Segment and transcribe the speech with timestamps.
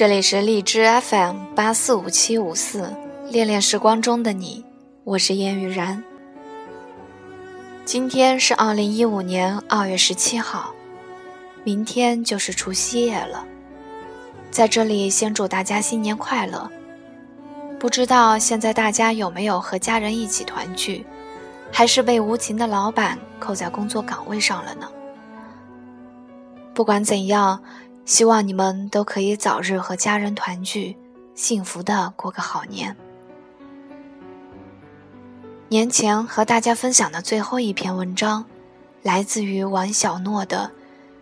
[0.00, 2.90] 这里是荔枝 FM 八四五七五四，
[3.28, 4.64] 恋恋时光中的你，
[5.04, 6.02] 我是烟雨然。
[7.84, 10.72] 今天是二零一五年二月十七号，
[11.64, 13.44] 明天就是除夕夜了。
[14.50, 16.70] 在这里先祝大家新年快乐。
[17.78, 21.04] 不知道现在大家有没有和家人一起团聚，
[21.70, 24.88] 还是被无情的老板扣在工作岗位上了呢？
[26.72, 27.62] 不管怎样。
[28.04, 30.96] 希望你们都可以早日和家人团聚，
[31.34, 32.96] 幸福的过个好年。
[35.68, 38.44] 年前和大家分享的最后一篇文章，
[39.02, 40.72] 来自于王小诺的《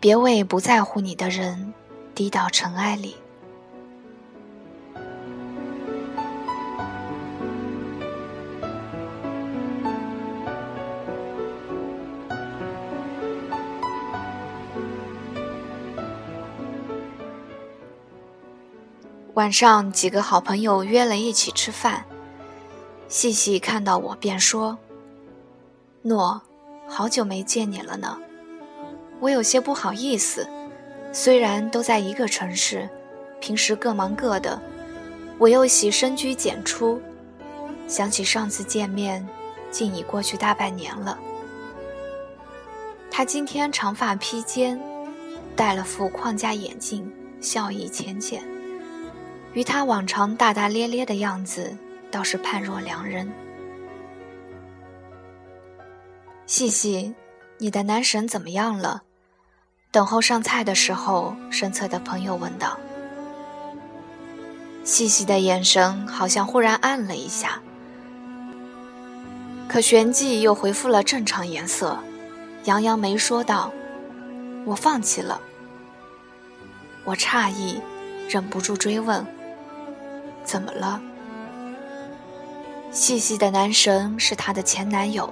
[0.00, 1.74] 别为不在乎你的人
[2.14, 3.16] 低到尘埃里》。
[19.38, 22.04] 晚上，几个好朋友约了一起吃饭。
[23.06, 24.76] 细细看到我，便说
[26.02, 26.42] ：“诺，
[26.88, 28.18] 好久没见你了呢，
[29.20, 30.44] 我有些不好意思。
[31.12, 32.90] 虽然都在一个城市，
[33.38, 34.60] 平时各忙各的，
[35.38, 37.00] 我又喜深居简出。
[37.86, 39.24] 想起上次见面，
[39.70, 41.16] 竟已过去大半年了。”
[43.08, 44.80] 他今天长发披肩，
[45.54, 47.08] 戴了副框架眼镜，
[47.40, 48.42] 笑意浅浅。
[49.58, 51.76] 与他往常大大咧咧的样子，
[52.12, 53.28] 倒是判若两人。
[56.46, 57.12] 细细，
[57.58, 59.02] 你的男神怎么样了？
[59.90, 62.78] 等候上菜的时候，身侧的朋友问道。
[64.84, 67.60] 细细的眼神好像忽然暗了一下，
[69.68, 71.98] 可旋即又恢复了正常颜色，
[72.62, 73.72] 扬扬眉说道
[74.64, 75.40] ：“我放弃了。”
[77.02, 77.80] 我诧异，
[78.28, 79.26] 忍不住追问。
[80.48, 80.98] 怎么了？
[82.90, 85.30] 细细的男神是她的前男友，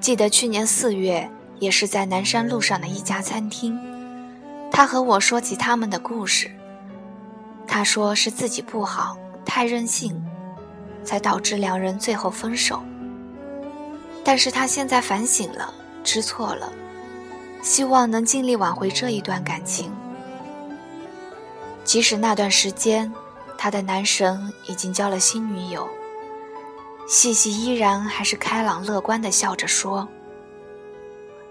[0.00, 1.26] 记得去年四月，
[1.58, 3.80] 也是在南山路上的一家餐厅，
[4.70, 6.50] 他和我说起他们的故事。
[7.66, 10.22] 他说是自己不好，太任性，
[11.02, 12.82] 才导致两人最后分手。
[14.22, 15.72] 但是他现在反省了，
[16.04, 16.70] 知错了，
[17.62, 19.90] 希望能尽力挽回这一段感情，
[21.82, 23.10] 即使那段时间。
[23.58, 25.86] 他的男神已经交了新女友，
[27.08, 30.08] 细细依然还是开朗乐观的笑着说：“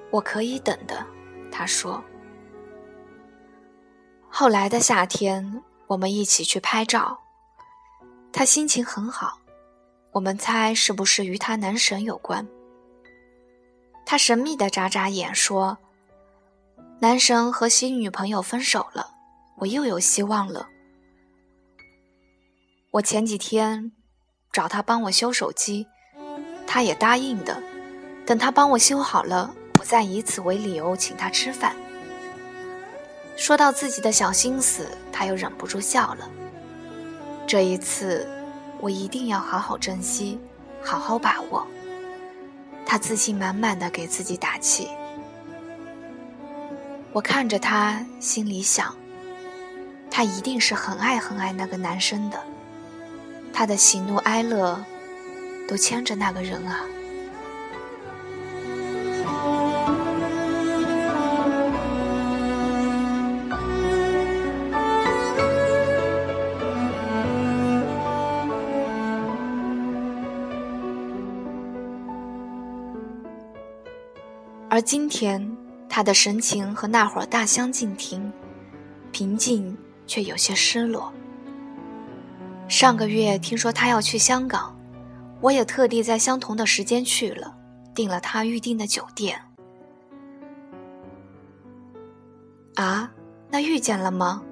[0.10, 1.06] 我可以等的。”
[1.52, 2.02] 他说。
[4.30, 7.20] 后来的夏天，我们一起去拍照，
[8.32, 9.40] 他心情很好，
[10.14, 12.48] 我们猜是不是与他男神有关？
[14.06, 15.78] 他神秘的眨眨眼说
[17.02, 19.12] ：“男神和新女朋友分手了，
[19.58, 20.70] 我又有希望了。”
[22.98, 23.92] 我前几天
[24.52, 25.86] 找他帮我修手机，
[26.66, 27.62] 他也答应的。
[28.26, 31.76] 等他帮我修好了，我再以此为理由请他吃饭。
[33.36, 36.28] 说到自己的小心思，他又忍不住笑了。
[37.46, 38.28] 这一次，
[38.80, 40.40] 我一定要好好珍惜，
[40.82, 41.68] 好好把握。
[42.84, 44.88] 他自信满满的给自己打气。
[47.14, 48.96] 我看着他，心里想，
[50.10, 52.44] 他一定是很爱很爱那个男生的。
[53.54, 54.84] 他的喜怒哀乐，
[55.68, 56.86] 都牵着那个人啊。
[74.70, 75.58] 而今天，
[75.90, 78.32] 他的神情和那会儿大相径庭，
[79.12, 79.76] 平静
[80.06, 81.12] 却有些失落。
[82.68, 84.78] 上个月听说他要去香港，
[85.40, 87.56] 我也特地在相同的时间去了，
[87.96, 89.42] 订了他预定的酒店。
[92.76, 93.10] 啊，
[93.50, 94.44] 那遇见了吗？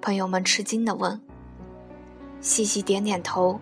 [0.00, 1.20] 朋友们吃惊的问。
[2.40, 3.60] 细细点点头。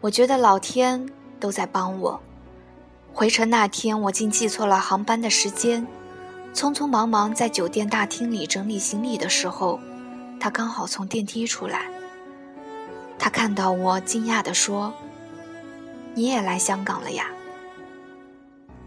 [0.00, 1.04] 我觉得老天
[1.40, 2.20] 都在帮我。
[3.12, 5.84] 回程那天，我竟记错了航班的时间，
[6.54, 9.80] 匆匆忙忙在酒店大厅里整理行李的时候，
[10.38, 11.90] 他刚好从电梯出来。
[13.18, 14.92] 他看到我，惊讶地说
[16.14, 17.26] ：“你也来香港了呀？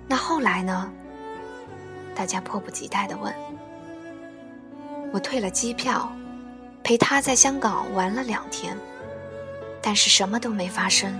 [0.07, 0.92] 那后来呢？”
[2.16, 3.33] 大家迫不及待地问。
[5.13, 6.12] 我退了机票，
[6.83, 8.78] 陪他在香港玩了两天，
[9.81, 11.13] 但是什么都没发生。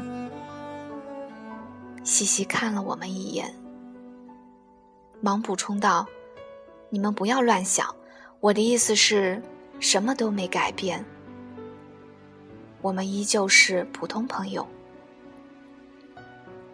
[2.04, 3.54] 西西看了我们一眼，
[5.20, 6.06] 忙补充道
[6.90, 7.94] ：“你们不要乱想，
[8.40, 9.42] 我的意思是，
[9.80, 11.04] 什么都没改变，
[12.82, 14.68] 我们依旧是普通朋友。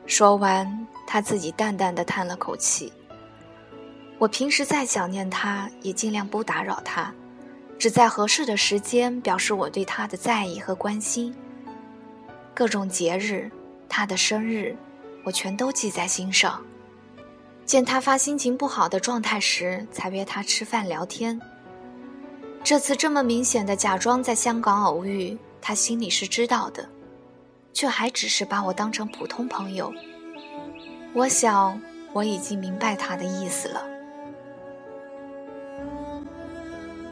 [0.06, 2.92] 说完，他自己淡淡的叹了口气。
[4.18, 7.13] 我平时再想念他，也尽量不打扰他，
[7.77, 11.36] 只在合适的时间表示我对他的在意和关心。
[12.54, 13.51] 各种节日，
[13.88, 14.75] 他的生日，
[15.24, 16.59] 我全都记在心上。
[17.65, 21.39] 见他发心情不好的状态时，才约他吃饭聊天。
[22.63, 25.38] 这次这么明显的假装在香港偶遇，
[25.68, 26.88] 他心里是知道的，
[27.74, 29.94] 却还只是把我当成普通朋友。
[31.12, 31.78] 我想
[32.14, 33.86] 我已经明白他的意思了。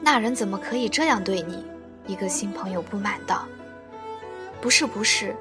[0.01, 1.65] 那人怎么可以这样对你？
[2.07, 3.45] 一个新朋友不满道。
[4.61, 5.35] 不是不是，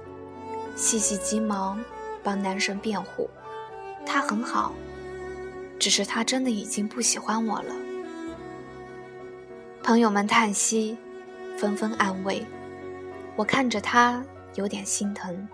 [0.75, 1.81] 细细急忙
[2.21, 3.31] 帮男神辩护，
[4.05, 4.75] 他很好，
[5.79, 7.77] 只是他真的已经不喜欢我了。
[9.85, 10.99] 朋友们叹息，
[11.57, 12.45] 纷纷安慰。
[13.37, 14.23] 我看着他，
[14.55, 15.49] 有点心疼。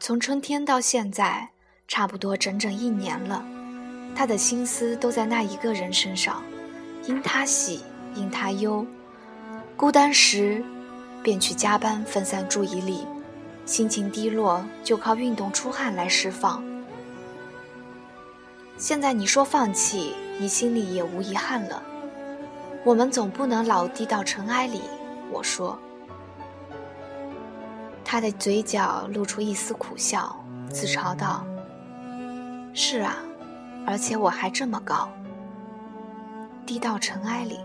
[0.00, 1.50] 从春天到现在，
[1.86, 3.44] 差不多整整一年了，
[4.14, 6.42] 他的心思都在那一个人身上，
[7.06, 7.82] 因他喜，
[8.14, 8.86] 因他忧。
[9.76, 10.64] 孤单时，
[11.22, 13.06] 便去加班分散注意力；
[13.66, 16.64] 心情低落，就靠运动出汗来释放。
[18.78, 21.82] 现在你说放弃，你心里也无遗憾了。
[22.82, 24.80] 我们总不能老低到尘埃里，
[25.30, 25.78] 我说。
[28.04, 30.36] 他的嘴角露出一丝苦笑，
[30.70, 31.44] 自嘲道
[32.74, 33.16] ：“是啊，
[33.86, 35.08] 而且我还这么高，
[36.66, 37.58] 低到尘埃里。”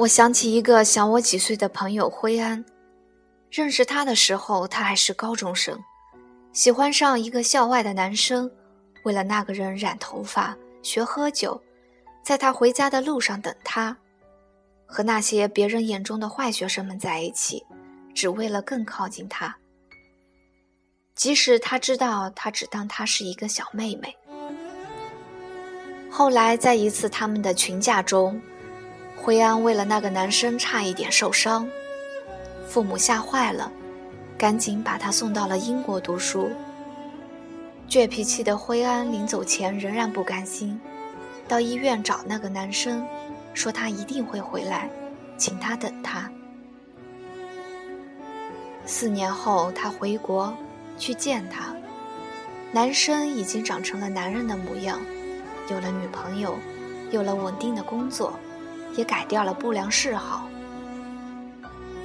[0.00, 2.64] 我想起一个小我几岁的朋友灰安，
[3.50, 5.78] 认识他的时候，他还是高中生，
[6.54, 8.50] 喜欢上一个校外的男生，
[9.04, 11.60] 为了那个人染头发、学喝酒，
[12.24, 13.94] 在他回家的路上等他，
[14.86, 17.62] 和那些别人眼中的坏学生们在一起，
[18.14, 19.54] 只为了更靠近他。
[21.14, 24.16] 即使他知道他只当她是一个小妹妹。
[26.10, 28.40] 后来在一次他们的群架中。
[29.22, 31.68] 灰安为了那个男生差一点受伤，
[32.66, 33.70] 父母吓坏了，
[34.38, 36.50] 赶紧把他送到了英国读书。
[37.86, 40.80] 倔脾气的灰安临走前仍然不甘心，
[41.46, 43.06] 到医院找那个男生，
[43.52, 44.88] 说他一定会回来，
[45.36, 46.30] 请他等他。
[48.86, 50.56] 四年后他回国
[50.96, 51.76] 去见他，
[52.72, 54.98] 男生已经长成了男人的模样，
[55.68, 56.56] 有了女朋友，
[57.10, 58.32] 有了稳定的工作。
[58.96, 60.46] 也改掉了不良嗜好。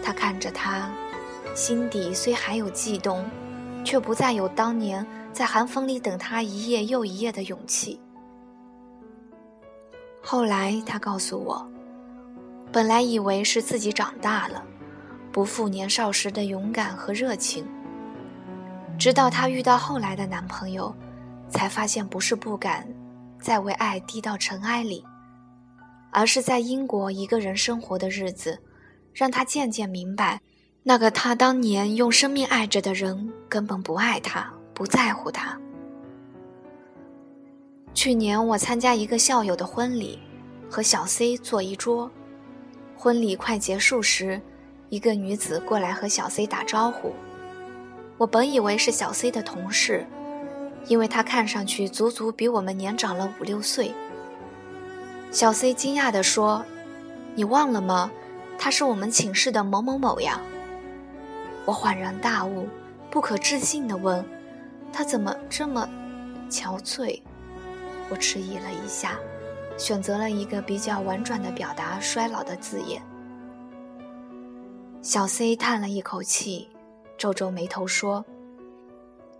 [0.03, 0.89] 他看着他，
[1.55, 3.25] 心底虽还有悸动，
[3.83, 7.99] 却不再有当年在寒风里等他一夜又一夜的勇气。
[10.21, 11.67] 后来他告诉我，
[12.71, 14.63] 本来以为是自己长大了，
[15.31, 17.67] 不复年少时的勇敢和热情。
[18.97, 20.95] 直到她遇到后来的男朋友，
[21.49, 22.87] 才发现不是不敢
[23.39, 25.05] 再为爱低到尘埃里。
[26.15, 28.57] 而是在英国一个人生活的日子，
[29.13, 30.39] 让他渐渐明白，
[30.81, 35.59] 那个他当年用生命爱着的人根本不爱他，不在乎他。
[37.93, 40.17] 去年我参加一个校友的婚礼，
[40.69, 42.09] 和小 C 坐一桌。
[42.95, 44.39] 婚礼快结束时，
[44.87, 47.11] 一个女子过来和小 C 打招呼。
[48.17, 50.07] 我本以为是小 C 的同事，
[50.87, 53.93] 因为她看上去足足比我们年长了五六岁。
[55.31, 56.65] 小 C 惊讶地说
[57.35, 58.09] ：“你忘了吗？
[58.57, 60.41] 他是我们寝室的某某某呀。”
[61.65, 62.67] 我恍然大悟，
[63.11, 64.23] 不可置信地问
[64.93, 65.89] ：“他怎么这么
[66.49, 67.19] 憔悴？”
[68.09, 69.19] 我迟疑了一下，
[69.77, 73.01] 选择了一个比较婉转的表达衰老的字眼。
[75.01, 76.69] 小 C 叹了一口气，
[77.17, 78.23] 皱皱眉头说：“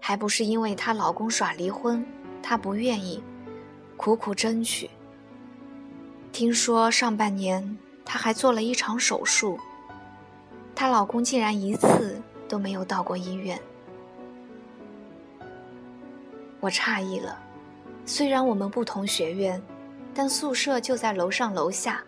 [0.02, 2.06] 还不是因为她老公耍离婚，
[2.44, 3.24] 她不愿意，
[3.96, 4.90] 苦苦争取。”
[6.36, 9.58] 听说上半年她还做了一场手术，
[10.76, 13.58] 她老公竟然一次都没有到过医院。
[16.60, 17.40] 我诧异了，
[18.06, 19.64] 虽然我们不同学院，
[20.14, 22.04] 但宿舍就在楼上楼下。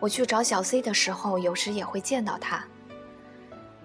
[0.00, 2.64] 我去找小 C 的时候，有时也会见到她。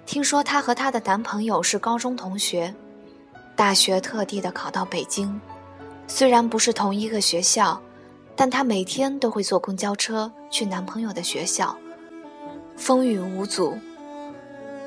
[0.06, 2.74] 听说她和她的男朋友是高中同学，
[3.58, 5.38] 大学特地的考到北京，
[6.08, 7.82] 虽然不是同一个学校，
[8.39, 11.77] 但她每天都会坐公交车去男朋友的学校，
[12.77, 13.77] 风雨无阻。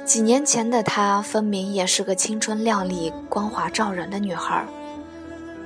[0.07, 4.65] 几年前的她，分明也是个青春靓丽、光华照人的女孩。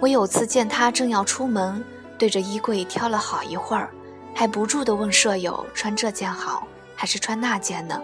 [0.00, 1.80] 我有次见她正要出门，
[2.18, 3.88] 对着衣柜挑了好一会儿，
[4.34, 6.66] 还不住地问舍友：“穿这件好，
[6.96, 8.02] 还是穿那件呢？”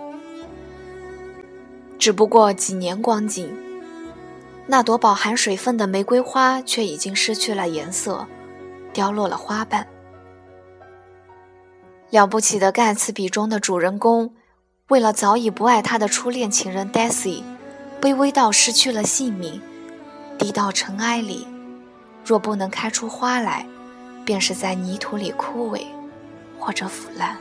[1.98, 3.52] 只不过几年光景，
[4.64, 8.24] 那朵饱含水分的玫瑰花却已经失去了颜色，
[8.92, 9.86] 凋落了花瓣。
[12.10, 14.34] 了不起的盖茨比中的主人公，
[14.88, 17.42] 为了早已不爱他的初恋情人 Daisy，
[18.00, 19.60] 卑微到失去了性命，
[20.38, 21.46] 低到尘埃里。
[22.24, 23.66] 若不能开出花来，
[24.24, 25.84] 便是在泥土里枯萎，
[26.58, 27.36] 或者腐烂。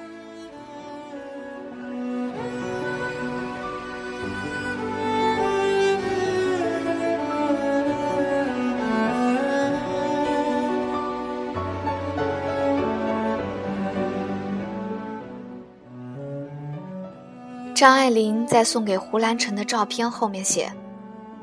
[17.82, 20.72] 张爱玲在送给胡兰成的照片后面写：“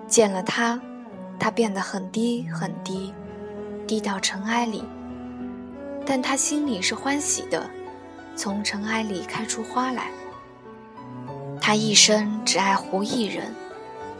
[0.06, 0.80] 见了他，
[1.36, 3.12] 他变得很低很低，
[3.88, 4.84] 低到尘埃里。
[6.06, 7.68] 但他心里是欢喜的，
[8.36, 10.12] 从尘埃里开出花来。
[11.60, 13.52] 他一生只爱胡一人，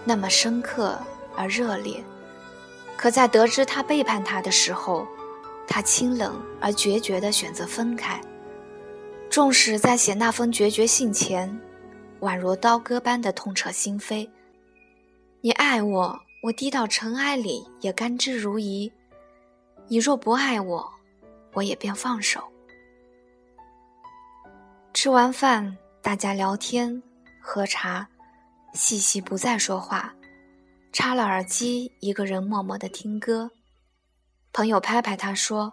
[0.04, 0.98] 那么深刻
[1.36, 2.02] 而热烈。
[2.96, 5.06] 可在得知他背叛他的时候，
[5.68, 8.20] 他清冷而决绝地选择分开。
[9.30, 11.56] 纵使在写那封决绝信前。”
[12.20, 14.28] 宛若刀割般的痛彻心扉。
[15.40, 18.90] 你爱我，我低到尘埃里也甘之如饴；
[19.86, 20.92] 你若不爱我，
[21.52, 22.42] 我也便放手。
[24.92, 27.00] 吃完饭，大家聊天、
[27.40, 28.08] 喝茶，
[28.74, 30.12] 细细不再说话，
[30.92, 33.48] 插了耳机，一个人默默的听歌。
[34.52, 35.72] 朋友拍拍他说：“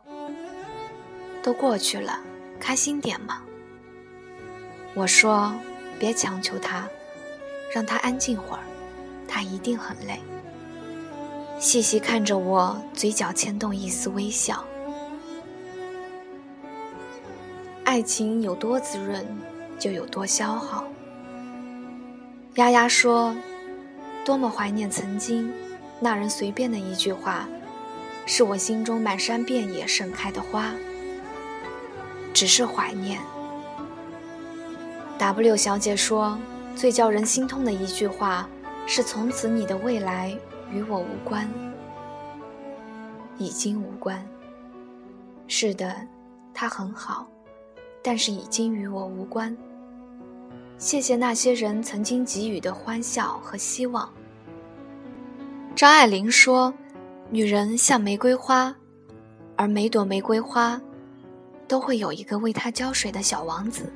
[1.41, 2.19] 都过去了，
[2.59, 3.41] 开心点嘛。”
[4.93, 5.51] 我说。
[5.99, 6.87] 别强求他，
[7.73, 8.63] 让他安静会儿，
[9.27, 10.19] 他一定很累。
[11.59, 14.63] 细细看着我，嘴角牵动一丝微笑。
[17.83, 19.25] 爱情有多滋润，
[19.79, 20.83] 就有多消耗。
[22.55, 23.35] 丫丫说
[24.25, 25.53] ：“多么怀念曾经，
[25.99, 27.47] 那人随便的一句话，
[28.25, 30.73] 是我心中满山遍野盛开的花。
[32.33, 33.19] 只是怀念。”
[35.17, 36.37] W 小姐说
[36.75, 38.47] ：“最叫人心痛的一句话
[38.85, 40.37] 是‘从此你的未来
[40.69, 41.49] 与我无关’，
[43.39, 44.23] 已经无关。
[45.47, 45.95] 是的，
[46.53, 47.25] 他很好，
[48.03, 49.55] 但是已经与我无关。
[50.77, 54.09] 谢谢那些人曾经给予的欢笑和希望。”
[55.75, 56.73] 张爱玲说
[57.31, 58.75] ：“女人像玫瑰花，
[59.55, 60.79] 而每朵玫瑰花
[61.69, 63.91] 都会有一个为她浇水的小王子。”